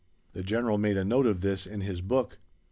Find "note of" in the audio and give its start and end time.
1.05-1.41